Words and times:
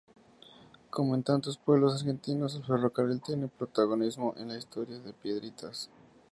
Como 0.89 1.13
en 1.13 1.21
tantos 1.21 1.59
pueblos 1.59 1.93
argentinos, 1.93 2.55
el 2.55 2.63
ferrocarril 2.65 3.21
tiene 3.21 3.47
protagonismo 3.47 4.33
en 4.37 4.47
la 4.47 4.57
historia 4.57 4.97
de 4.97 5.13
Piedritas. 5.13 5.91